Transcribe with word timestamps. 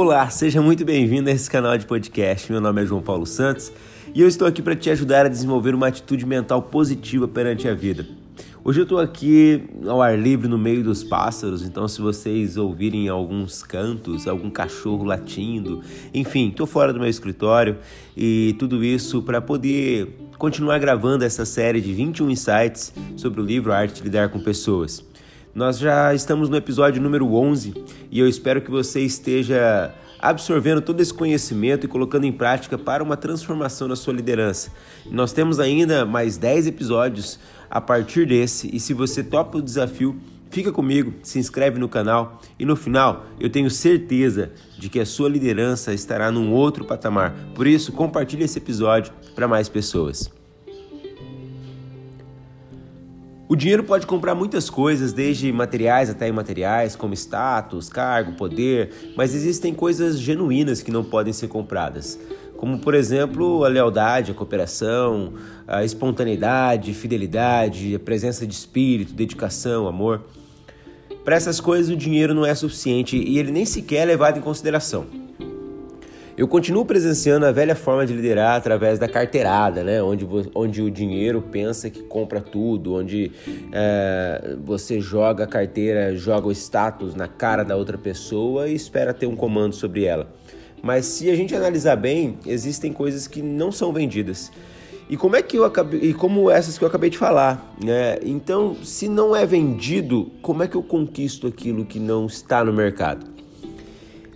Olá, 0.00 0.30
seja 0.30 0.62
muito 0.62 0.84
bem-vindo 0.84 1.28
a 1.28 1.32
esse 1.32 1.50
canal 1.50 1.76
de 1.76 1.84
podcast. 1.84 2.52
Meu 2.52 2.60
nome 2.60 2.80
é 2.80 2.86
João 2.86 3.02
Paulo 3.02 3.26
Santos 3.26 3.72
e 4.14 4.20
eu 4.20 4.28
estou 4.28 4.46
aqui 4.46 4.62
para 4.62 4.76
te 4.76 4.88
ajudar 4.90 5.26
a 5.26 5.28
desenvolver 5.28 5.74
uma 5.74 5.88
atitude 5.88 6.24
mental 6.24 6.62
positiva 6.62 7.26
perante 7.26 7.66
a 7.66 7.74
vida. 7.74 8.06
Hoje 8.62 8.78
eu 8.78 8.84
estou 8.84 9.00
aqui 9.00 9.68
ao 9.88 10.00
ar 10.00 10.16
livre 10.16 10.46
no 10.46 10.56
meio 10.56 10.84
dos 10.84 11.02
pássaros, 11.02 11.62
então 11.62 11.88
se 11.88 12.00
vocês 12.00 12.56
ouvirem 12.56 13.08
alguns 13.08 13.64
cantos, 13.64 14.28
algum 14.28 14.50
cachorro 14.50 15.02
latindo, 15.02 15.82
enfim, 16.14 16.50
estou 16.50 16.64
fora 16.64 16.92
do 16.92 17.00
meu 17.00 17.08
escritório 17.08 17.78
e 18.16 18.54
tudo 18.56 18.84
isso 18.84 19.20
para 19.20 19.40
poder 19.40 20.16
continuar 20.38 20.78
gravando 20.78 21.24
essa 21.24 21.44
série 21.44 21.80
de 21.80 21.92
21 21.92 22.30
insights 22.30 22.92
sobre 23.16 23.40
o 23.40 23.44
livro 23.44 23.72
Arte 23.72 23.94
de 23.94 24.04
Lidar 24.04 24.28
com 24.28 24.38
Pessoas. 24.38 25.04
Nós 25.58 25.76
já 25.76 26.14
estamos 26.14 26.48
no 26.48 26.56
episódio 26.56 27.02
número 27.02 27.34
11 27.34 27.74
e 28.12 28.20
eu 28.20 28.28
espero 28.28 28.62
que 28.62 28.70
você 28.70 29.00
esteja 29.00 29.92
absorvendo 30.20 30.80
todo 30.80 31.00
esse 31.00 31.12
conhecimento 31.12 31.84
e 31.84 31.88
colocando 31.88 32.26
em 32.26 32.30
prática 32.30 32.78
para 32.78 33.02
uma 33.02 33.16
transformação 33.16 33.88
na 33.88 33.96
sua 33.96 34.14
liderança. 34.14 34.70
Nós 35.10 35.32
temos 35.32 35.58
ainda 35.58 36.06
mais 36.06 36.36
10 36.36 36.68
episódios 36.68 37.40
a 37.68 37.80
partir 37.80 38.24
desse 38.24 38.70
e 38.72 38.78
se 38.78 38.94
você 38.94 39.24
topa 39.24 39.58
o 39.58 39.62
desafio, 39.62 40.20
fica 40.48 40.70
comigo, 40.70 41.12
se 41.24 41.40
inscreve 41.40 41.76
no 41.76 41.88
canal 41.88 42.40
e 42.56 42.64
no 42.64 42.76
final 42.76 43.26
eu 43.40 43.50
tenho 43.50 43.68
certeza 43.68 44.52
de 44.78 44.88
que 44.88 45.00
a 45.00 45.04
sua 45.04 45.28
liderança 45.28 45.92
estará 45.92 46.30
num 46.30 46.52
outro 46.52 46.84
patamar. 46.84 47.34
Por 47.56 47.66
isso, 47.66 47.90
compartilhe 47.90 48.44
esse 48.44 48.58
episódio 48.58 49.12
para 49.34 49.48
mais 49.48 49.68
pessoas. 49.68 50.37
O 53.50 53.56
dinheiro 53.56 53.82
pode 53.82 54.06
comprar 54.06 54.34
muitas 54.34 54.68
coisas, 54.68 55.14
desde 55.14 55.50
materiais 55.50 56.10
até 56.10 56.28
imateriais, 56.28 56.94
como 56.94 57.14
status, 57.14 57.88
cargo, 57.88 58.32
poder, 58.32 58.90
mas 59.16 59.34
existem 59.34 59.72
coisas 59.72 60.20
genuínas 60.20 60.82
que 60.82 60.90
não 60.90 61.02
podem 61.02 61.32
ser 61.32 61.48
compradas, 61.48 62.20
como 62.58 62.78
por 62.78 62.94
exemplo 62.94 63.64
a 63.64 63.68
lealdade, 63.68 64.32
a 64.32 64.34
cooperação, 64.34 65.32
a 65.66 65.82
espontaneidade, 65.82 66.92
fidelidade, 66.92 67.94
a 67.94 67.98
presença 67.98 68.46
de 68.46 68.52
espírito, 68.52 69.14
dedicação, 69.14 69.88
amor. 69.88 70.24
Para 71.24 71.36
essas 71.36 71.58
coisas 71.58 71.90
o 71.90 71.96
dinheiro 71.96 72.34
não 72.34 72.44
é 72.44 72.54
suficiente 72.54 73.16
e 73.16 73.38
ele 73.38 73.50
nem 73.50 73.64
sequer 73.64 74.02
é 74.02 74.04
levado 74.04 74.38
em 74.38 74.42
consideração. 74.42 75.27
Eu 76.38 76.46
continuo 76.46 76.84
presenciando 76.84 77.44
a 77.46 77.50
velha 77.50 77.74
forma 77.74 78.06
de 78.06 78.14
liderar 78.14 78.54
através 78.54 78.96
da 78.96 79.08
carteirada, 79.08 79.82
né? 79.82 80.00
onde, 80.00 80.24
onde 80.54 80.80
o 80.80 80.88
dinheiro 80.88 81.42
pensa 81.42 81.90
que 81.90 82.00
compra 82.00 82.40
tudo, 82.40 82.94
onde 82.94 83.32
é, 83.72 84.54
você 84.64 85.00
joga 85.00 85.42
a 85.42 85.46
carteira, 85.48 86.14
joga 86.14 86.46
o 86.46 86.52
status 86.52 87.16
na 87.16 87.26
cara 87.26 87.64
da 87.64 87.74
outra 87.74 87.98
pessoa 87.98 88.68
e 88.68 88.74
espera 88.76 89.12
ter 89.12 89.26
um 89.26 89.34
comando 89.34 89.74
sobre 89.74 90.04
ela. 90.04 90.28
Mas 90.80 91.06
se 91.06 91.28
a 91.28 91.34
gente 91.34 91.56
analisar 91.56 91.96
bem, 91.96 92.38
existem 92.46 92.92
coisas 92.92 93.26
que 93.26 93.42
não 93.42 93.72
são 93.72 93.92
vendidas. 93.92 94.52
E 95.10 95.16
como 95.16 95.34
é 95.34 95.42
que 95.42 95.58
eu 95.58 95.64
acabei, 95.64 95.98
e 96.02 96.14
como 96.14 96.48
essas 96.48 96.78
que 96.78 96.84
eu 96.84 96.88
acabei 96.88 97.10
de 97.10 97.18
falar, 97.18 97.74
né? 97.84 98.16
Então, 98.22 98.76
se 98.84 99.08
não 99.08 99.34
é 99.34 99.44
vendido, 99.44 100.30
como 100.40 100.62
é 100.62 100.68
que 100.68 100.76
eu 100.76 100.84
conquisto 100.84 101.48
aquilo 101.48 101.84
que 101.84 101.98
não 101.98 102.26
está 102.26 102.62
no 102.62 102.72
mercado? 102.72 103.37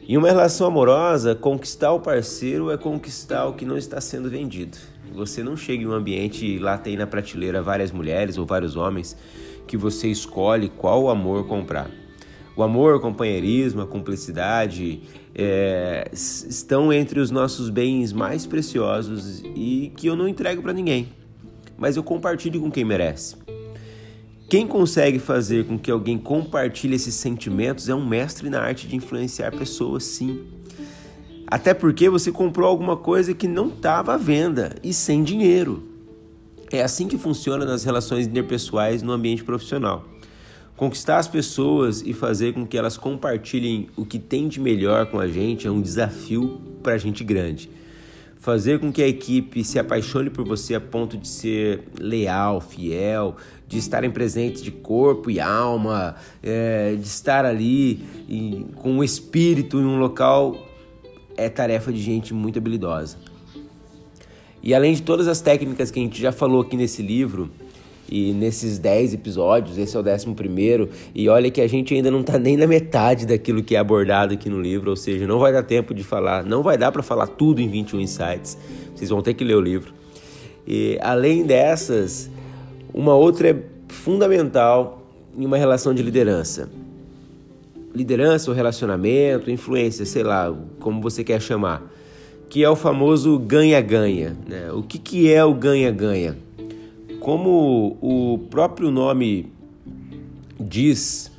Em 0.08 0.16
uma 0.16 0.26
relação 0.26 0.66
amorosa, 0.66 1.32
conquistar 1.32 1.92
o 1.92 2.00
parceiro 2.00 2.72
é 2.72 2.76
conquistar 2.76 3.46
o 3.46 3.52
que 3.52 3.64
não 3.64 3.78
está 3.78 4.00
sendo 4.00 4.28
vendido. 4.28 4.76
Você 5.14 5.44
não 5.44 5.56
chega 5.56 5.84
em 5.84 5.86
um 5.86 5.92
ambiente 5.92 6.44
e 6.44 6.58
lá 6.58 6.76
tem 6.76 6.96
na 6.96 7.06
prateleira 7.06 7.62
várias 7.62 7.92
mulheres 7.92 8.36
ou 8.36 8.44
vários 8.44 8.74
homens 8.74 9.16
que 9.64 9.76
você 9.76 10.08
escolhe 10.08 10.68
qual 10.68 11.08
amor 11.08 11.46
comprar. 11.46 11.88
O 12.56 12.64
amor, 12.64 12.96
o 12.96 13.00
companheirismo, 13.00 13.80
a 13.80 13.86
cumplicidade 13.86 15.02
é, 15.36 16.10
estão 16.12 16.92
entre 16.92 17.20
os 17.20 17.30
nossos 17.30 17.70
bens 17.70 18.12
mais 18.12 18.44
preciosos 18.44 19.40
e 19.54 19.92
que 19.96 20.08
eu 20.08 20.16
não 20.16 20.26
entrego 20.26 20.62
para 20.62 20.72
ninguém, 20.72 21.10
mas 21.78 21.96
eu 21.96 22.02
compartilho 22.02 22.60
com 22.60 22.72
quem 22.72 22.84
merece. 22.84 23.36
Quem 24.52 24.66
consegue 24.66 25.18
fazer 25.18 25.64
com 25.64 25.78
que 25.78 25.90
alguém 25.90 26.18
compartilhe 26.18 26.94
esses 26.94 27.14
sentimentos 27.14 27.88
é 27.88 27.94
um 27.94 28.06
mestre 28.06 28.50
na 28.50 28.60
arte 28.60 28.86
de 28.86 28.94
influenciar 28.94 29.50
pessoas, 29.50 30.04
sim. 30.04 30.42
Até 31.46 31.72
porque 31.72 32.10
você 32.10 32.30
comprou 32.30 32.68
alguma 32.68 32.94
coisa 32.94 33.32
que 33.32 33.48
não 33.48 33.68
estava 33.68 34.12
à 34.12 34.18
venda 34.18 34.74
e 34.82 34.92
sem 34.92 35.24
dinheiro. 35.24 35.82
É 36.70 36.82
assim 36.82 37.08
que 37.08 37.16
funciona 37.16 37.64
nas 37.64 37.82
relações 37.82 38.26
interpessoais 38.26 39.00
no 39.02 39.12
ambiente 39.12 39.42
profissional. 39.42 40.04
Conquistar 40.76 41.16
as 41.16 41.28
pessoas 41.28 42.02
e 42.02 42.12
fazer 42.12 42.52
com 42.52 42.66
que 42.66 42.76
elas 42.76 42.98
compartilhem 42.98 43.88
o 43.96 44.04
que 44.04 44.18
tem 44.18 44.48
de 44.48 44.60
melhor 44.60 45.06
com 45.06 45.18
a 45.18 45.28
gente 45.28 45.66
é 45.66 45.70
um 45.70 45.80
desafio 45.80 46.60
para 46.82 46.92
a 46.92 46.98
gente 46.98 47.24
grande 47.24 47.70
fazer 48.42 48.80
com 48.80 48.90
que 48.92 49.00
a 49.00 49.06
equipe 49.06 49.62
se 49.62 49.78
apaixone 49.78 50.28
por 50.28 50.44
você 50.44 50.74
a 50.74 50.80
ponto 50.80 51.16
de 51.16 51.28
ser 51.28 51.84
leal, 51.96 52.60
fiel, 52.60 53.36
de 53.68 53.78
estarem 53.78 54.10
presentes 54.10 54.60
de 54.60 54.72
corpo 54.72 55.30
e 55.30 55.38
alma, 55.38 56.16
é, 56.42 56.96
de 56.96 57.06
estar 57.06 57.44
ali 57.44 58.04
e, 58.28 58.66
com 58.74 58.98
o 58.98 59.04
espírito 59.04 59.78
em 59.78 59.84
um 59.84 59.96
local, 59.96 60.56
é 61.36 61.48
tarefa 61.48 61.92
de 61.92 62.02
gente 62.02 62.34
muito 62.34 62.58
habilidosa. 62.58 63.16
E 64.60 64.74
além 64.74 64.92
de 64.92 65.02
todas 65.02 65.28
as 65.28 65.40
técnicas 65.40 65.92
que 65.92 66.00
a 66.00 66.02
gente 66.02 66.20
já 66.20 66.32
falou 66.32 66.62
aqui 66.62 66.76
nesse 66.76 67.00
livro, 67.00 67.48
e 68.10 68.32
nesses 68.32 68.78
10 68.78 69.14
episódios, 69.14 69.78
esse 69.78 69.96
é 69.96 70.00
o 70.00 70.02
11 70.02 70.34
primeiro, 70.34 70.88
e 71.14 71.28
olha 71.28 71.50
que 71.50 71.60
a 71.60 71.66
gente 71.66 71.94
ainda 71.94 72.10
não 72.10 72.20
está 72.20 72.38
nem 72.38 72.56
na 72.56 72.66
metade 72.66 73.26
daquilo 73.26 73.62
que 73.62 73.74
é 73.74 73.78
abordado 73.78 74.34
aqui 74.34 74.50
no 74.50 74.60
livro, 74.60 74.90
ou 74.90 74.96
seja, 74.96 75.26
não 75.26 75.38
vai 75.38 75.52
dar 75.52 75.62
tempo 75.62 75.94
de 75.94 76.04
falar, 76.04 76.44
não 76.44 76.62
vai 76.62 76.76
dar 76.76 76.92
para 76.92 77.02
falar 77.02 77.26
tudo 77.26 77.60
em 77.60 77.68
21 77.68 78.00
insights. 78.00 78.58
Vocês 78.94 79.08
vão 79.08 79.22
ter 79.22 79.34
que 79.34 79.44
ler 79.44 79.56
o 79.56 79.60
livro. 79.60 79.94
E 80.66 80.98
além 81.00 81.44
dessas, 81.44 82.30
uma 82.92 83.14
outra 83.14 83.50
é 83.50 83.56
fundamental 83.88 85.02
em 85.36 85.44
uma 85.46 85.56
relação 85.56 85.94
de 85.94 86.02
liderança. 86.02 86.68
Liderança 87.94 88.50
ou 88.50 88.56
relacionamento, 88.56 89.50
influência, 89.50 90.04
sei 90.04 90.22
lá, 90.22 90.54
como 90.80 91.00
você 91.00 91.24
quer 91.24 91.40
chamar, 91.40 91.90
que 92.48 92.62
é 92.62 92.68
o 92.68 92.76
famoso 92.76 93.38
ganha-ganha. 93.38 94.36
Né? 94.46 94.70
O 94.72 94.82
que, 94.82 94.98
que 94.98 95.32
é 95.32 95.44
o 95.44 95.54
ganha-ganha? 95.54 96.36
Como 97.22 97.96
o 98.02 98.36
próprio 98.50 98.90
nome 98.90 99.52
diz, 100.58 101.30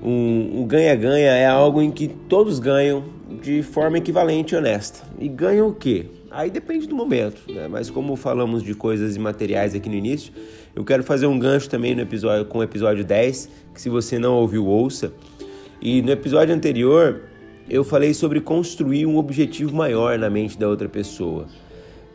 o 0.00 0.64
ganha-ganha 0.64 1.32
é 1.32 1.44
algo 1.44 1.82
em 1.82 1.90
que 1.90 2.06
todos 2.06 2.60
ganham 2.60 3.02
de 3.42 3.64
forma 3.64 3.98
equivalente 3.98 4.54
e 4.54 4.56
honesta. 4.56 5.04
E 5.18 5.26
ganham 5.26 5.66
o 5.66 5.74
quê? 5.74 6.06
Aí 6.30 6.52
depende 6.52 6.86
do 6.86 6.94
momento, 6.94 7.52
né? 7.52 7.66
Mas 7.66 7.90
como 7.90 8.14
falamos 8.14 8.62
de 8.62 8.74
coisas 8.74 9.16
imateriais 9.16 9.74
aqui 9.74 9.88
no 9.88 9.96
início, 9.96 10.32
eu 10.72 10.84
quero 10.84 11.02
fazer 11.02 11.26
um 11.26 11.36
gancho 11.36 11.68
também 11.68 11.92
no 11.92 12.02
episódio 12.02 12.44
com 12.44 12.58
o 12.58 12.62
episódio 12.62 13.04
10, 13.04 13.50
que 13.74 13.80
se 13.80 13.88
você 13.88 14.20
não 14.20 14.34
ouviu, 14.34 14.64
ouça. 14.66 15.12
E 15.82 16.00
no 16.00 16.12
episódio 16.12 16.54
anterior, 16.54 17.22
eu 17.68 17.82
falei 17.82 18.14
sobre 18.14 18.40
construir 18.40 19.04
um 19.04 19.16
objetivo 19.16 19.74
maior 19.74 20.16
na 20.16 20.30
mente 20.30 20.56
da 20.56 20.68
outra 20.68 20.88
pessoa 20.88 21.48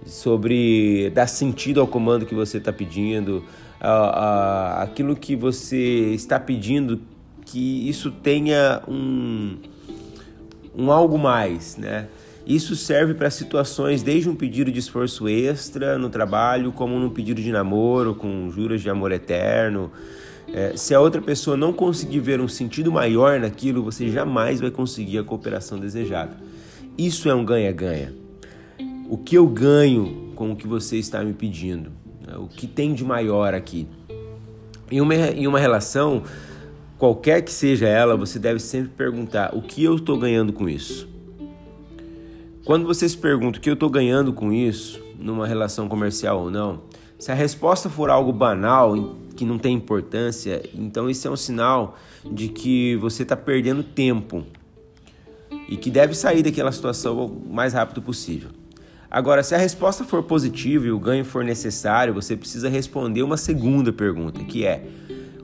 sobre 0.05 1.09
dar 1.11 1.27
sentido 1.27 1.79
ao 1.79 1.87
comando 1.87 2.25
que 2.25 2.35
você 2.35 2.57
está 2.57 2.73
pedindo, 2.73 3.43
a, 3.79 3.89
a, 3.89 4.83
aquilo 4.83 5.15
que 5.15 5.35
você 5.35 6.13
está 6.13 6.39
pedindo, 6.39 7.01
que 7.45 7.87
isso 7.87 8.11
tenha 8.11 8.81
um, 8.87 9.57
um 10.75 10.91
algo 10.91 11.17
mais, 11.17 11.77
né? 11.77 12.07
Isso 12.45 12.75
serve 12.75 13.13
para 13.13 13.29
situações 13.29 14.01
desde 14.01 14.27
um 14.27 14.35
pedido 14.35 14.71
de 14.71 14.79
esforço 14.79 15.27
extra 15.27 15.97
no 15.97 16.09
trabalho, 16.09 16.71
como 16.71 16.97
num 16.99 17.09
pedido 17.09 17.39
de 17.41 17.51
namoro 17.51 18.15
com 18.15 18.49
juras 18.49 18.81
de 18.81 18.89
amor 18.89 19.11
eterno. 19.11 19.91
É, 20.51 20.75
se 20.75 20.93
a 20.93 20.99
outra 20.99 21.21
pessoa 21.21 21.55
não 21.55 21.71
conseguir 21.71 22.19
ver 22.19 22.41
um 22.41 22.47
sentido 22.47 22.91
maior 22.91 23.39
naquilo, 23.39 23.83
você 23.83 24.09
jamais 24.09 24.59
vai 24.59 24.71
conseguir 24.71 25.19
a 25.19 25.23
cooperação 25.23 25.79
desejada. 25.79 26.35
Isso 26.97 27.29
é 27.29 27.33
um 27.33 27.45
ganha-ganha 27.45 28.20
o 29.11 29.17
que 29.17 29.35
eu 29.35 29.45
ganho 29.45 30.31
com 30.35 30.53
o 30.53 30.55
que 30.55 30.65
você 30.65 30.95
está 30.95 31.21
me 31.21 31.33
pedindo? 31.33 31.91
Né? 32.25 32.33
O 32.37 32.47
que 32.47 32.65
tem 32.65 32.93
de 32.93 33.03
maior 33.03 33.53
aqui? 33.53 33.85
Em 34.89 35.01
uma, 35.01 35.13
em 35.13 35.45
uma 35.45 35.59
relação, 35.59 36.23
qualquer 36.97 37.41
que 37.41 37.51
seja 37.51 37.89
ela, 37.89 38.15
você 38.15 38.39
deve 38.39 38.61
sempre 38.61 38.91
perguntar: 38.91 39.53
o 39.53 39.61
que 39.61 39.83
eu 39.83 39.97
estou 39.97 40.17
ganhando 40.17 40.53
com 40.53 40.69
isso? 40.69 41.09
Quando 42.63 42.87
você 42.87 43.09
se 43.09 43.17
pergunta 43.17 43.59
o 43.59 43.61
que 43.61 43.69
eu 43.69 43.73
estou 43.73 43.89
ganhando 43.89 44.31
com 44.31 44.53
isso, 44.53 45.03
numa 45.19 45.45
relação 45.45 45.89
comercial 45.89 46.43
ou 46.43 46.49
não, 46.49 46.83
se 47.19 47.33
a 47.33 47.35
resposta 47.35 47.89
for 47.89 48.09
algo 48.09 48.31
banal, 48.31 48.93
que 49.35 49.43
não 49.43 49.59
tem 49.59 49.75
importância, 49.75 50.63
então 50.73 51.09
isso 51.09 51.27
é 51.27 51.31
um 51.31 51.35
sinal 51.35 51.97
de 52.31 52.47
que 52.47 52.95
você 52.95 53.23
está 53.23 53.35
perdendo 53.35 53.83
tempo 53.83 54.45
e 55.67 55.75
que 55.75 55.91
deve 55.91 56.13
sair 56.13 56.41
daquela 56.41 56.71
situação 56.71 57.25
o 57.25 57.53
mais 57.53 57.73
rápido 57.73 58.01
possível. 58.01 58.60
Agora, 59.11 59.43
se 59.43 59.53
a 59.53 59.57
resposta 59.57 60.05
for 60.05 60.23
positiva 60.23 60.87
e 60.87 60.91
o 60.91 60.97
ganho 60.97 61.25
for 61.25 61.43
necessário, 61.43 62.13
você 62.13 62.37
precisa 62.37 62.69
responder 62.69 63.21
uma 63.23 63.35
segunda 63.35 63.91
pergunta, 63.91 64.41
que 64.45 64.65
é: 64.65 64.85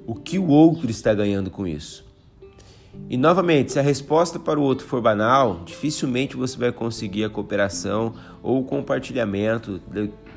o 0.06 0.16
que 0.16 0.40
o 0.40 0.48
outro 0.48 0.90
está 0.90 1.14
ganhando 1.14 1.52
com 1.52 1.68
isso? 1.68 2.08
E 3.10 3.18
novamente, 3.18 3.74
se 3.74 3.80
a 3.80 3.81
resposta 3.81 4.40
para 4.40 4.58
o 4.58 4.64
outro 4.64 4.88
for 4.88 5.02
banal, 5.02 5.64
dificilmente 5.66 6.38
você 6.38 6.58
vai 6.58 6.72
conseguir 6.72 7.25
a 7.25 7.30
cooperação 7.30 8.14
ou 8.42 8.62
o 8.62 8.64
compartilhamento 8.64 9.81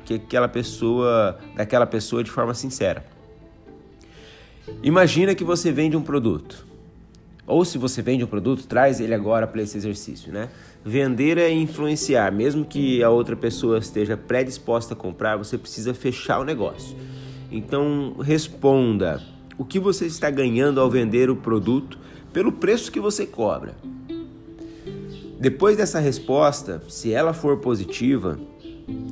que 0.03 0.15
aquela 0.15 0.49
pessoa, 0.49 1.39
daquela 1.55 1.87
pessoa 1.87 2.21
de 2.23 2.29
forma 2.29 2.53
sincera. 2.53 3.05
Imagina 4.83 5.33
que 5.33 5.43
você 5.43 5.71
vende 5.71 5.95
um 5.95 6.03
produto. 6.03 6.65
Ou 7.51 7.65
se 7.65 7.77
você 7.77 8.01
vende 8.01 8.23
um 8.23 8.27
produto, 8.27 8.65
traz 8.65 9.01
ele 9.01 9.13
agora 9.13 9.45
para 9.45 9.61
esse 9.61 9.77
exercício, 9.77 10.31
né? 10.31 10.47
Vender 10.85 11.37
é 11.37 11.51
influenciar, 11.51 12.31
mesmo 12.31 12.63
que 12.63 13.03
a 13.03 13.09
outra 13.09 13.35
pessoa 13.35 13.77
esteja 13.77 14.15
predisposta 14.15 14.93
a 14.93 14.97
comprar, 14.97 15.35
você 15.35 15.57
precisa 15.57 15.93
fechar 15.93 16.39
o 16.39 16.45
negócio. 16.45 16.95
Então, 17.51 18.15
responda: 18.21 19.21
o 19.57 19.65
que 19.65 19.79
você 19.79 20.05
está 20.05 20.29
ganhando 20.29 20.79
ao 20.79 20.89
vender 20.89 21.29
o 21.29 21.35
produto 21.35 21.99
pelo 22.31 22.53
preço 22.53 22.89
que 22.89 23.01
você 23.01 23.25
cobra? 23.25 23.75
Depois 25.37 25.75
dessa 25.75 25.99
resposta, 25.99 26.81
se 26.87 27.11
ela 27.11 27.33
for 27.33 27.57
positiva, 27.57 28.39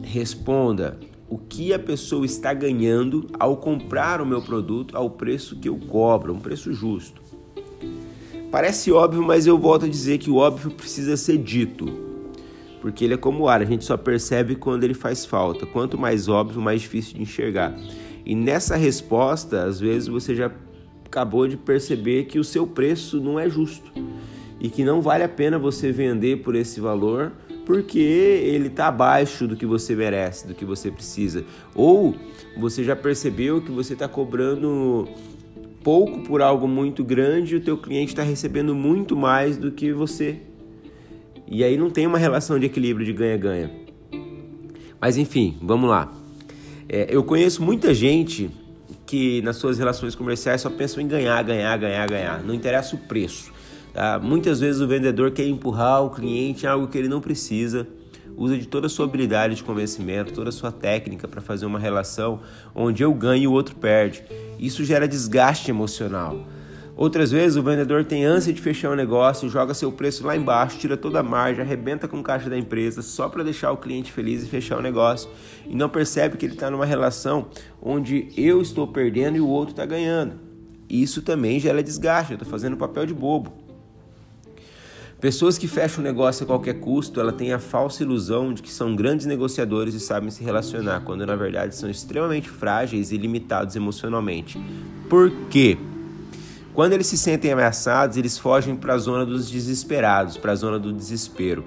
responda 0.02 0.98
o 1.28 1.38
que 1.38 1.74
a 1.74 1.80
pessoa 1.80 2.26
está 2.26 2.54
ganhando 2.54 3.28
ao 3.38 3.58
comprar 3.58 4.22
o 4.22 4.26
meu 4.26 4.42
produto 4.42 4.96
ao 4.96 5.10
preço 5.10 5.58
que 5.58 5.68
eu 5.68 5.78
cobro, 5.78 6.34
um 6.34 6.40
preço 6.40 6.72
justo. 6.72 7.29
Parece 8.52 8.92
óbvio, 8.92 9.22
mas 9.22 9.46
eu 9.46 9.58
volto 9.58 9.86
a 9.86 9.90
dizer 9.90 10.18
que 10.18 10.30
o 10.30 10.38
óbvio 10.38 10.72
precisa 10.72 11.16
ser 11.16 11.38
dito. 11.38 11.86
Porque 12.82 13.04
ele 13.04 13.14
é 13.14 13.18
como 13.18 13.44
o 13.44 13.48
ar, 13.48 13.62
a 13.62 13.66
gente 13.66 13.86
só 13.86 13.96
percebe 13.96 14.56
quando 14.56 14.84
ele 14.84 14.94
faz 14.94 15.26
falta. 15.26 15.66
Quanto 15.66 15.98
mais 15.98 16.28
óbvio, 16.28 16.62
mais 16.62 16.82
difícil 16.82 17.16
de 17.16 17.22
enxergar. 17.22 17.78
E 18.26 18.34
nessa 18.34 18.76
resposta, 18.76 19.64
às 19.64 19.80
vezes 19.80 20.08
você 20.08 20.34
já 20.34 20.52
acabou 21.06 21.48
de 21.48 21.58
perceber 21.58 22.26
que 22.26 22.40
o 22.40 22.44
seu 22.44 22.66
preço 22.66 23.20
não 23.20 23.40
é 23.40 23.50
justo 23.50 23.92
e 24.60 24.70
que 24.70 24.84
não 24.84 25.02
vale 25.02 25.24
a 25.24 25.30
pena 25.30 25.58
você 25.58 25.92
vender 25.92 26.42
por 26.44 26.56
esse 26.56 26.80
valor 26.80 27.32
porque 27.66 28.00
ele 28.00 28.68
está 28.68 28.88
abaixo 28.88 29.48
do 29.48 29.56
que 29.56 29.66
você 29.66 29.96
merece, 29.96 30.48
do 30.48 30.56
que 30.56 30.66
você 30.66 30.90
precisa. 30.90 31.46
Ou 31.76 32.16
você 32.58 32.84
já 32.84 32.96
percebeu 32.96 33.62
que 33.62 33.72
você 33.72 33.94
está 33.94 34.08
cobrando 34.08 35.08
pouco 35.84 36.22
por 36.22 36.42
algo 36.42 36.68
muito 36.68 37.04
grande 37.04 37.56
o 37.56 37.62
teu 37.62 37.78
cliente 37.78 38.12
está 38.12 38.24
recebendo 38.24 38.76
muito 38.76 39.16
mais 39.16 39.58
do 39.58 39.72
que 39.72 39.92
você. 39.92 40.38
E 41.48 41.64
aí 41.64 41.78
não 41.78 41.90
tem 41.90 42.06
uma 42.06 42.18
relação 42.18 42.60
de 42.60 42.66
equilíbrio 42.66 43.06
de 43.06 43.14
ganha-ganha. 43.14 43.72
Mas 45.02 45.18
enfim, 45.18 45.58
vamos 45.62 45.90
lá. 45.90 46.12
É, 46.88 47.08
eu 47.10 47.24
conheço 47.24 47.64
muita 47.64 47.94
gente 47.94 48.50
que 49.06 49.42
nas 49.42 49.56
suas 49.56 49.80
relações 49.80 50.14
comerciais 50.14 50.62
só 50.62 50.70
pensam 50.70 51.02
em 51.02 51.08
ganhar, 51.08 51.42
ganhar, 51.44 51.76
ganhar, 51.78 52.08
ganhar. 52.08 52.44
Não 52.44 52.54
interessa 52.54 52.96
o 52.96 53.00
preço. 53.00 53.52
Tá? 53.94 54.20
Muitas 54.20 54.60
vezes 54.60 54.82
o 54.82 54.88
vendedor 54.88 55.32
quer 55.32 55.48
empurrar 55.48 56.04
o 56.04 56.12
cliente 56.12 56.66
em 56.66 56.70
algo 56.70 56.88
que 56.88 56.98
ele 56.98 57.08
não 57.08 57.20
precisa 57.20 57.88
usa 58.36 58.58
de 58.58 58.68
toda 58.68 58.88
a 58.88 58.90
sua 58.90 59.06
habilidade 59.06 59.56
de 59.56 59.64
convencimento, 59.64 60.34
toda 60.34 60.50
a 60.50 60.52
sua 60.52 60.72
técnica 60.72 61.28
para 61.28 61.42
fazer 61.42 61.66
uma 61.66 61.80
relação 61.80 62.42
onde 62.74 63.04
eu 63.04 63.14
ganho 63.14 63.44
e 63.44 63.48
o 63.48 63.52
outro 63.52 63.76
perde. 63.76 64.24
Isso 64.58 64.84
gera 64.84 65.08
desgaste 65.08 65.70
emocional. 65.70 66.46
Outras 67.00 67.32
vezes 67.32 67.56
o 67.56 67.64
vendedor 67.64 68.04
tem 68.04 68.26
ânsia 68.26 68.52
de 68.52 68.60
fechar 68.60 68.90
o 68.90 68.92
um 68.92 68.96
negócio, 68.98 69.48
joga 69.48 69.74
seu 69.74 69.90
preço 69.90 70.28
lá 70.28 70.36
embaixo, 70.36 70.78
tira 70.78 70.98
toda 70.98 71.22
a 71.22 71.24
margem, 71.24 71.64
arrebenta 71.64 72.10
com 72.10 72.20
o 72.20 72.24
caixa 72.24 72.50
da 72.50 72.58
empresa 72.58 73.02
só 73.02 73.30
para 73.30 73.42
deixar 73.42 73.72
o 73.72 73.78
cliente 73.78 74.12
feliz 74.12 74.44
e 74.44 74.50
fechar 74.50 74.78
o 74.78 74.82
negócio 74.82 75.30
e 75.66 75.74
não 75.74 75.88
percebe 75.88 76.36
que 76.36 76.46
ele 76.46 76.56
está 76.56 76.70
numa 76.70 76.86
relação 76.86 77.48
onde 77.82 78.28
eu 78.36 78.62
estou 78.62 78.86
perdendo 78.86 79.38
e 79.38 79.40
o 79.40 79.48
outro 79.48 79.72
está 79.72 79.86
ganhando. 79.86 80.34
Isso 80.90 81.22
também 81.22 81.58
gera 81.58 81.82
desgaste, 81.82 82.34
eu 82.34 82.36
estou 82.36 82.50
fazendo 82.52 82.76
papel 82.76 83.06
de 83.06 83.14
bobo. 83.14 83.69
Pessoas 85.20 85.58
que 85.58 85.68
fecham 85.68 86.00
o 86.00 86.08
negócio 86.08 86.46
a 86.46 86.48
qualquer 86.48 86.76
custo, 86.76 87.20
ela 87.20 87.34
tem 87.34 87.52
a 87.52 87.60
falsa 87.60 88.04
ilusão 88.04 88.54
de 88.54 88.62
que 88.62 88.72
são 88.72 88.96
grandes 88.96 89.26
negociadores 89.26 89.94
e 89.94 90.00
sabem 90.00 90.32
se 90.32 90.42
relacionar, 90.42 91.02
quando 91.02 91.26
na 91.26 91.36
verdade 91.36 91.76
são 91.76 91.90
extremamente 91.90 92.50
frágeis 92.50 93.12
e 93.12 93.18
limitados 93.18 93.76
emocionalmente. 93.76 94.58
Por 95.10 95.30
quê? 95.50 95.78
Quando 96.74 96.94
eles 96.94 97.08
se 97.08 97.18
sentem 97.18 97.52
ameaçados, 97.52 98.16
eles 98.16 98.38
fogem 98.38 98.78
para 98.78 98.94
a 98.94 98.98
zona 98.98 99.26
dos 99.26 99.52
desesperados, 99.52 100.38
para 100.38 100.54
a 100.54 100.56
zona 100.56 100.80
do 100.80 100.94
desespero, 100.94 101.66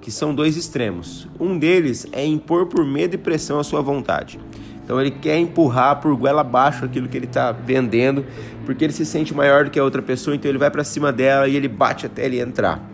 que 0.00 0.10
são 0.10 0.34
dois 0.34 0.56
extremos. 0.56 1.28
Um 1.38 1.58
deles 1.58 2.06
é 2.10 2.24
impor 2.24 2.68
por 2.68 2.86
medo 2.86 3.16
e 3.16 3.18
pressão 3.18 3.60
a 3.60 3.64
sua 3.64 3.82
vontade. 3.82 4.40
Então 4.88 4.98
ele 4.98 5.10
quer 5.10 5.38
empurrar 5.38 6.00
por 6.00 6.16
goela 6.16 6.40
abaixo 6.40 6.82
aquilo 6.82 7.10
que 7.10 7.14
ele 7.18 7.26
está 7.26 7.52
vendendo, 7.52 8.24
porque 8.64 8.82
ele 8.82 8.92
se 8.94 9.04
sente 9.04 9.34
maior 9.34 9.66
do 9.66 9.70
que 9.70 9.78
a 9.78 9.84
outra 9.84 10.00
pessoa, 10.00 10.34
então 10.34 10.50
ele 10.50 10.56
vai 10.56 10.70
para 10.70 10.82
cima 10.82 11.12
dela 11.12 11.46
e 11.46 11.54
ele 11.54 11.68
bate 11.68 12.06
até 12.06 12.24
ele 12.24 12.40
entrar. 12.40 12.90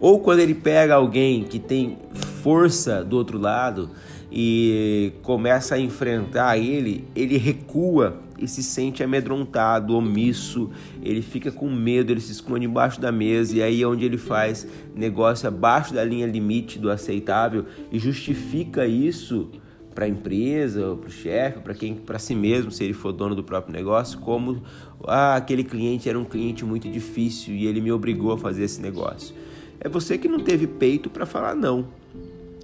Ou 0.00 0.18
quando 0.18 0.40
ele 0.40 0.54
pega 0.54 0.96
alguém 0.96 1.44
que 1.44 1.60
tem 1.60 1.96
força 2.42 3.04
do 3.04 3.16
outro 3.16 3.38
lado 3.38 3.90
e 4.32 5.12
começa 5.22 5.76
a 5.76 5.78
enfrentar 5.78 6.58
ele, 6.58 7.06
ele 7.14 7.38
recua 7.38 8.20
e 8.36 8.48
se 8.48 8.64
sente 8.64 9.00
amedrontado, 9.00 9.94
omisso, 9.94 10.70
ele 11.00 11.22
fica 11.22 11.52
com 11.52 11.70
medo, 11.70 12.12
ele 12.12 12.20
se 12.20 12.32
esconde 12.32 12.66
embaixo 12.66 13.00
da 13.00 13.12
mesa 13.12 13.56
e 13.56 13.62
aí 13.62 13.80
é 13.80 13.86
onde 13.86 14.04
ele 14.04 14.18
faz 14.18 14.66
negócio 14.92 15.46
abaixo 15.46 15.94
da 15.94 16.02
linha 16.02 16.26
limite 16.26 16.80
do 16.80 16.90
aceitável 16.90 17.64
e 17.92 17.98
justifica 18.00 18.84
isso 18.84 19.52
para 19.98 20.06
a 20.06 20.08
empresa, 20.08 20.94
para 20.94 21.08
o 21.08 21.10
chefe, 21.10 21.58
para 21.58 21.74
quem, 21.74 21.96
para 21.96 22.20
si 22.20 22.32
mesmo, 22.32 22.70
se 22.70 22.84
ele 22.84 22.92
for 22.92 23.10
dono 23.10 23.34
do 23.34 23.42
próprio 23.42 23.72
negócio, 23.72 24.20
como 24.20 24.62
ah, 25.02 25.34
aquele 25.34 25.64
cliente 25.64 26.08
era 26.08 26.16
um 26.16 26.24
cliente 26.24 26.64
muito 26.64 26.88
difícil 26.88 27.52
e 27.52 27.66
ele 27.66 27.80
me 27.80 27.90
obrigou 27.90 28.30
a 28.30 28.38
fazer 28.38 28.62
esse 28.62 28.80
negócio. 28.80 29.34
É 29.80 29.88
você 29.88 30.16
que 30.16 30.28
não 30.28 30.38
teve 30.38 30.68
peito 30.68 31.10
para 31.10 31.26
falar 31.26 31.56
não 31.56 31.88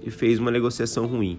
e 0.01 0.09
fez 0.09 0.39
uma 0.39 0.49
negociação 0.49 1.07
ruim. 1.07 1.37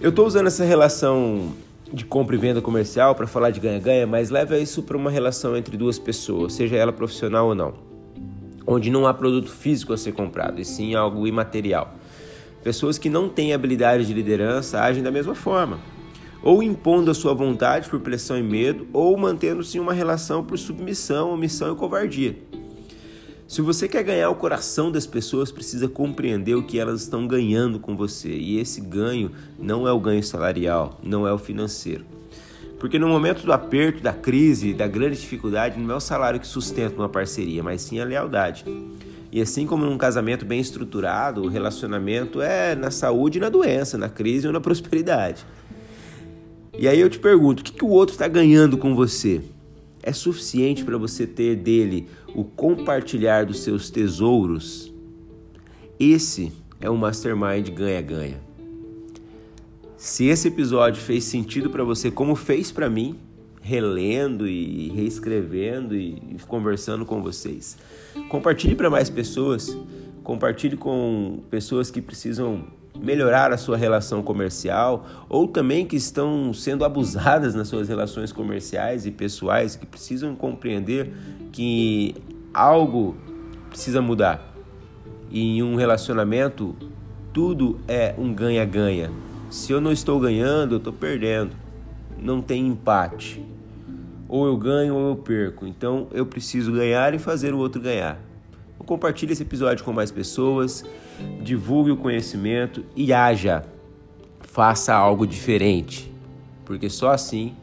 Eu 0.00 0.10
estou 0.10 0.24
usando 0.24 0.46
essa 0.46 0.62
relação 0.62 1.52
de 1.92 2.04
compra 2.04 2.36
e 2.36 2.38
venda 2.38 2.62
comercial 2.62 3.16
para 3.16 3.26
falar 3.26 3.50
de 3.50 3.58
ganha-ganha, 3.58 4.06
mas 4.06 4.30
leva 4.30 4.56
isso 4.56 4.84
para 4.84 4.96
uma 4.96 5.10
relação 5.10 5.56
entre 5.56 5.76
duas 5.76 5.98
pessoas, 5.98 6.52
seja 6.52 6.76
ela 6.76 6.92
profissional 6.92 7.48
ou 7.48 7.56
não, 7.56 7.74
onde 8.64 8.88
não 8.88 9.04
há 9.04 9.12
produto 9.12 9.50
físico 9.50 9.92
a 9.92 9.96
ser 9.96 10.12
comprado, 10.12 10.60
e 10.60 10.64
sim 10.64 10.94
algo 10.94 11.26
imaterial. 11.26 11.96
Pessoas 12.62 12.98
que 12.98 13.08
não 13.08 13.28
têm 13.28 13.52
habilidade 13.52 14.06
de 14.06 14.12
liderança 14.12 14.80
agem 14.80 15.02
da 15.02 15.10
mesma 15.10 15.34
forma, 15.34 15.78
ou 16.42 16.62
impondo 16.62 17.10
a 17.10 17.14
sua 17.14 17.32
vontade 17.32 17.88
por 17.88 18.00
pressão 18.00 18.38
e 18.38 18.42
medo, 18.42 18.86
ou 18.92 19.16
mantendo-se 19.16 19.78
em 19.78 19.80
uma 19.80 19.92
relação 19.92 20.44
por 20.44 20.58
submissão, 20.58 21.32
omissão 21.32 21.72
e 21.72 21.76
covardia. 21.76 22.36
Se 23.50 23.62
você 23.62 23.88
quer 23.88 24.04
ganhar 24.04 24.30
o 24.30 24.36
coração 24.36 24.92
das 24.92 25.06
pessoas, 25.06 25.50
precisa 25.50 25.88
compreender 25.88 26.54
o 26.54 26.62
que 26.62 26.78
elas 26.78 27.02
estão 27.02 27.26
ganhando 27.26 27.80
com 27.80 27.96
você. 27.96 28.28
E 28.28 28.60
esse 28.60 28.80
ganho 28.80 29.32
não 29.58 29.88
é 29.88 29.92
o 29.92 29.98
ganho 29.98 30.22
salarial, 30.22 31.00
não 31.02 31.26
é 31.26 31.32
o 31.32 31.38
financeiro. 31.38 32.04
Porque 32.78 32.96
no 32.96 33.08
momento 33.08 33.44
do 33.44 33.52
aperto, 33.52 34.02
da 34.02 34.12
crise, 34.12 34.72
da 34.72 34.86
grande 34.86 35.20
dificuldade, 35.20 35.80
não 35.80 35.92
é 35.92 35.96
o 35.96 36.00
salário 36.00 36.38
que 36.38 36.46
sustenta 36.46 36.94
uma 36.94 37.08
parceria, 37.08 37.60
mas 37.60 37.82
sim 37.82 37.98
a 37.98 38.04
lealdade. 38.04 38.64
E 39.32 39.40
assim 39.40 39.66
como 39.66 39.84
num 39.84 39.96
casamento 39.96 40.44
bem 40.44 40.60
estruturado, 40.60 41.42
o 41.42 41.48
relacionamento 41.48 42.42
é 42.42 42.74
na 42.74 42.90
saúde 42.90 43.38
e 43.38 43.40
na 43.40 43.48
doença, 43.48 43.96
na 43.96 44.08
crise 44.08 44.46
ou 44.46 44.52
na 44.52 44.60
prosperidade. 44.60 45.46
E 46.76 46.88
aí 46.88 46.98
eu 46.98 47.08
te 47.08 47.18
pergunto, 47.18 47.60
o 47.60 47.64
que, 47.64 47.72
que 47.72 47.84
o 47.84 47.88
outro 47.88 48.14
está 48.14 48.26
ganhando 48.26 48.76
com 48.76 48.94
você? 48.94 49.42
É 50.02 50.12
suficiente 50.12 50.84
para 50.84 50.96
você 50.96 51.26
ter 51.26 51.56
dele 51.56 52.08
o 52.34 52.42
compartilhar 52.42 53.44
dos 53.44 53.60
seus 53.60 53.90
tesouros? 53.90 54.92
Esse 55.98 56.52
é 56.80 56.90
um 56.90 56.96
mastermind 56.96 57.68
ganha-ganha. 57.68 58.40
Se 59.96 60.24
esse 60.24 60.48
episódio 60.48 61.00
fez 61.02 61.24
sentido 61.24 61.68
para 61.68 61.84
você, 61.84 62.10
como 62.10 62.34
fez 62.34 62.72
para 62.72 62.88
mim, 62.88 63.18
relendo 63.70 64.48
e 64.48 64.88
reescrevendo 64.88 65.94
e 65.94 66.36
conversando 66.48 67.06
com 67.06 67.22
vocês. 67.22 67.78
Compartilhe 68.28 68.74
para 68.74 68.90
mais 68.90 69.08
pessoas, 69.08 69.78
compartilhe 70.24 70.76
com 70.76 71.38
pessoas 71.48 71.88
que 71.88 72.02
precisam 72.02 72.64
melhorar 72.98 73.52
a 73.52 73.56
sua 73.56 73.76
relação 73.76 74.24
comercial 74.24 75.06
ou 75.28 75.46
também 75.46 75.86
que 75.86 75.94
estão 75.94 76.52
sendo 76.52 76.84
abusadas 76.84 77.54
nas 77.54 77.68
suas 77.68 77.88
relações 77.88 78.32
comerciais 78.32 79.06
e 79.06 79.12
pessoais, 79.12 79.76
que 79.76 79.86
precisam 79.86 80.34
compreender 80.34 81.12
que 81.52 82.16
algo 82.52 83.16
precisa 83.68 84.02
mudar. 84.02 84.52
E 85.30 85.58
em 85.58 85.62
um 85.62 85.76
relacionamento, 85.76 86.74
tudo 87.32 87.78
é 87.86 88.16
um 88.18 88.34
ganha-ganha. 88.34 89.12
Se 89.48 89.70
eu 89.70 89.80
não 89.80 89.92
estou 89.92 90.18
ganhando, 90.18 90.74
eu 90.74 90.78
estou 90.78 90.92
perdendo 90.92 91.52
não 92.20 92.42
tem 92.42 92.66
empate. 92.66 93.42
Ou 94.30 94.46
eu 94.46 94.56
ganho 94.56 94.94
ou 94.94 95.08
eu 95.08 95.16
perco. 95.16 95.66
Então 95.66 96.06
eu 96.12 96.24
preciso 96.24 96.70
ganhar 96.70 97.12
e 97.12 97.18
fazer 97.18 97.52
o 97.52 97.58
outro 97.58 97.82
ganhar. 97.82 98.16
Então, 98.74 98.86
compartilhe 98.86 99.32
esse 99.32 99.42
episódio 99.42 99.84
com 99.84 99.92
mais 99.92 100.12
pessoas, 100.12 100.84
divulgue 101.42 101.90
o 101.90 101.96
conhecimento 101.96 102.84
e 102.94 103.12
haja. 103.12 103.64
Faça 104.40 104.94
algo 104.94 105.26
diferente, 105.26 106.12
porque 106.64 106.88
só 106.88 107.10
assim 107.10 107.54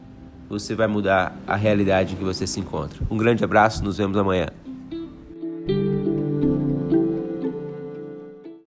você 0.48 0.74
vai 0.74 0.86
mudar 0.86 1.34
a 1.46 1.56
realidade 1.56 2.14
em 2.14 2.16
que 2.16 2.24
você 2.24 2.46
se 2.46 2.60
encontra. 2.60 2.98
Um 3.10 3.16
grande 3.16 3.42
abraço, 3.42 3.82
nos 3.82 3.96
vemos 3.96 4.16
amanhã. 4.18 4.48